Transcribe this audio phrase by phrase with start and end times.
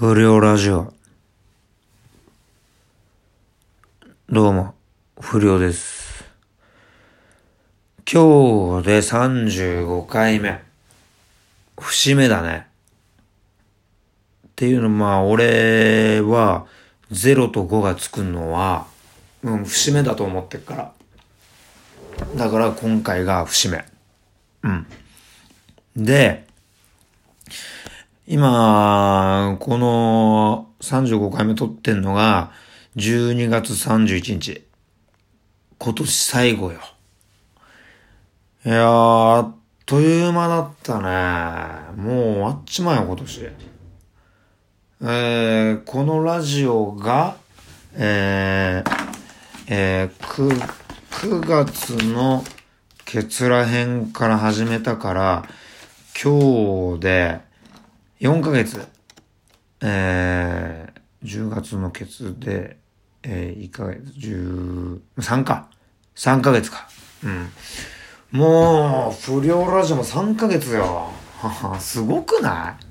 [0.00, 0.92] 不良ラジオ。
[4.30, 4.74] どうも、
[5.20, 6.24] 不良です。
[8.08, 10.62] 今日で35回目。
[11.80, 12.68] 節目だね。
[14.46, 16.68] っていうの、まあ、俺は、
[17.10, 18.86] 0と5がつくのは、
[19.42, 20.92] うん、節目だと思ってっから。
[22.36, 23.84] だから今回が節目。
[24.62, 24.86] うん。
[25.96, 26.46] で、
[28.30, 32.52] 今、この35回目撮ってんのが、
[32.96, 34.66] 12月31日。
[35.78, 36.78] 今年最後よ。
[38.66, 39.56] いやー、あっ
[39.86, 42.02] という間だったね。
[42.02, 43.48] もう終わっちまうよ、今年。
[45.00, 47.38] えー、このラジオが、
[47.94, 48.90] えー、
[49.68, 52.44] えー、9、9月の
[53.06, 55.48] ケツら辺から始めたから、
[56.22, 57.47] 今日で
[58.20, 58.84] 4ヶ月、
[59.80, 62.76] えー、10月のケツで、
[63.22, 65.68] えー、1ヶ月、10、3か。
[66.16, 66.88] 3ヶ月か。
[67.22, 67.48] うん。
[68.32, 71.10] もう、不良ラジオも3ヶ月よ。
[71.40, 72.84] はは、すごくない？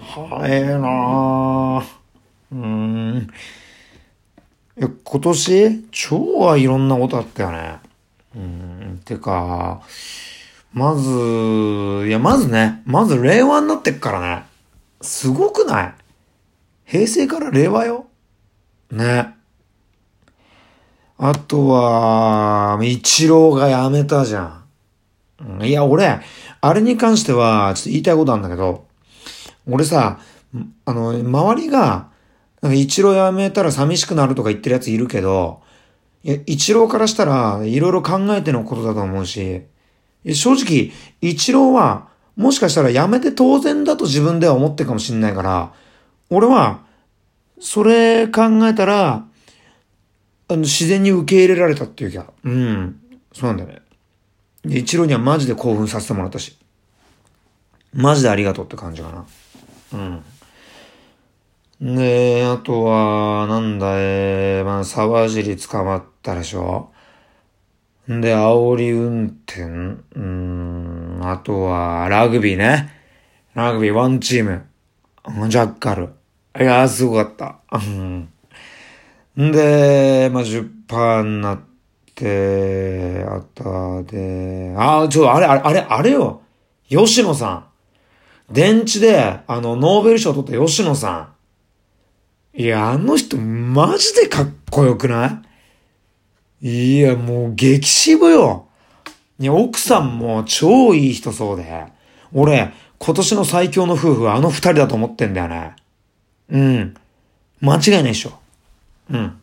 [0.00, 1.84] 早えなぁ。
[2.52, 3.28] うーん。
[4.78, 7.80] いや、今年、超はいろんなことあったよね。
[8.36, 9.82] うん、てか、
[10.72, 11.10] まず、
[12.06, 14.47] いや、まずね、まず令和になってっからね。
[15.00, 15.94] すごくない？
[16.84, 18.06] 平成から令和よ？
[18.90, 19.34] ね。
[21.18, 24.62] あとは、一郎が辞めたじゃ
[25.44, 25.64] ん。
[25.64, 26.20] いや、俺、
[26.60, 28.86] あれに関しては、ちょっと言いたいことあるんだけど、
[29.68, 30.20] 俺さ、
[30.84, 32.10] あの、周りが、
[32.62, 35.60] 一郎辞めたら寂しくなるとか言ってるやついるけど、
[36.22, 39.62] いや、一郎からしたら、いろいろ考えてのことだと思うし、
[40.32, 42.08] 正直、一郎は、
[42.38, 45.72] もしかしたら辞めて当然だと自分では思ってるかもしんないから、
[46.30, 46.82] 俺は、
[47.58, 49.26] それ考えたら、
[50.46, 53.00] あの、自然に受け入れられたっていうか、うん、
[53.32, 53.82] そうなんだよね。
[54.64, 56.56] で一郎にはマジで興奮させてもらったし、
[57.92, 59.26] マジでありがとうって感じか
[59.92, 60.22] な。
[61.80, 61.96] うん。
[61.96, 66.92] で、あとは、なんだ、えー、まあ、沢尻捕まったでしょ
[68.08, 70.77] で、煽り運転うん、
[71.20, 72.92] あとは、ラグビーね。
[73.54, 74.66] ラグビーワンチーム。
[75.48, 76.10] ジャッカル。
[76.58, 77.78] いやー、すごかった。
[77.78, 78.28] ん。
[79.36, 81.60] で、まあ、10%になっ
[82.14, 86.42] て、あとで、あー、ちょ、あれ、あれ、あれ、あれよ。
[86.88, 87.64] 吉野さん。
[88.52, 91.30] 電池で、あの、ノーベル賞取った吉野さ
[92.54, 92.60] ん。
[92.60, 95.42] いや、あの人、マジでかっこよくな
[96.60, 96.96] い？
[96.96, 98.67] いや、もう、激渋よ。
[99.38, 101.86] いや、奥さんも超いい人そうで。
[102.32, 105.76] 俺、今年の最強の夫婦はあの二人だと思ってんだよね。
[106.50, 106.94] うん。
[107.60, 108.32] 間違いないでしょ。
[109.10, 109.38] うん。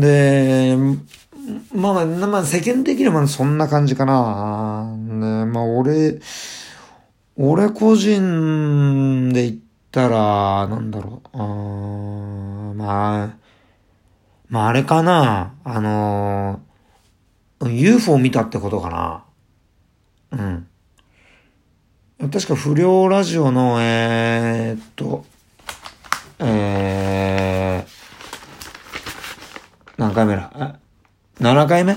[0.00, 0.76] で、
[1.74, 4.96] まあまあ、世間的にはそんな感じかな。
[4.96, 6.20] ね、まあ俺、
[7.36, 9.56] 俺個人で言っ
[9.90, 11.36] たら、なんだろう。
[11.36, 13.36] あまあ、
[14.48, 15.54] まああれかな。
[15.64, 16.73] あのー、
[17.62, 19.24] UFO 見たってことかな。
[20.32, 22.30] うん。
[22.30, 25.24] 確か不良ラジオの、えー、と、
[26.38, 27.90] えー、
[29.98, 30.78] 何回目だ？
[31.40, 31.96] え ?7 回目？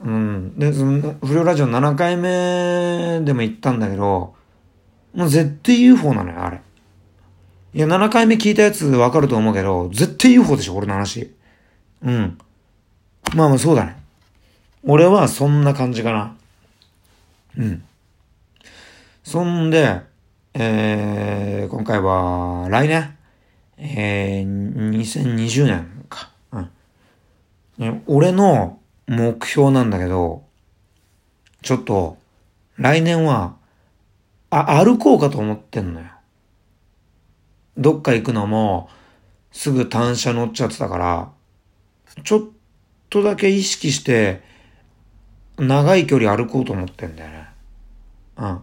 [0.00, 0.58] うん。
[0.58, 4.34] で、その、不良ラジオ7回目でも言ったんだけど、
[5.14, 6.60] もう絶対 UFO なのよ、あれ。
[7.72, 11.34] いや、7回目聞いたやつわかると思うけど、絶対 UFO でしょ、俺の話。
[12.02, 12.38] うん。
[13.34, 14.03] まあまあ、そうだね。
[14.86, 16.36] 俺はそんな感じかな。
[17.56, 17.84] うん。
[19.22, 20.02] そんで、
[20.52, 23.16] えー、今回は、来年、
[23.78, 26.30] えー、2020年か。
[26.52, 26.70] うん。
[27.78, 30.44] ね俺の目標なんだけど、
[31.62, 32.18] ちょっと、
[32.76, 33.56] 来年は、
[34.50, 36.06] あ、歩こうかと思ってんのよ。
[37.78, 38.90] どっか行くのも、
[39.50, 41.32] すぐ単車乗っちゃってたから、
[42.22, 42.42] ちょっ
[43.08, 44.52] とだけ意識して、
[45.58, 47.48] 長い距離歩こうと思ってんだよね。
[48.36, 48.62] うん。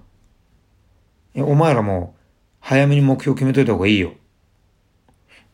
[1.35, 2.15] いやお前らも、
[2.59, 4.13] 早めに目標決めといた方がいいよ。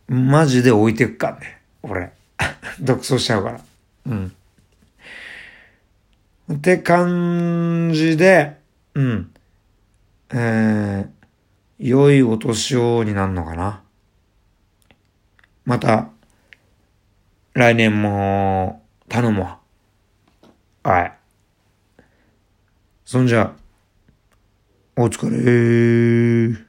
[0.08, 1.62] マジで置いてくかね。
[1.84, 2.12] 俺。
[2.80, 3.62] 独走しちゃうから。
[4.08, 4.32] うん。
[6.54, 8.58] って感じで、
[8.94, 9.32] うん。
[10.34, 11.10] えー、
[11.80, 13.82] 良いお年をになるのかな。
[15.66, 16.10] また、
[17.54, 19.60] 来年も、頼むわ。
[20.84, 21.14] はい。
[23.10, 23.56] そんじゃ、
[24.98, 26.67] お疲れー。